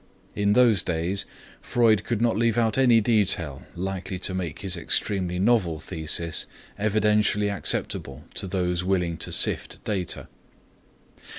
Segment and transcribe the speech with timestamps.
[0.33, 1.27] In those days,
[1.61, 6.47] Freud could not leave out any detail likely to make his extremely novel thesis
[6.79, 10.27] evidentially acceptable to those willing to sift data.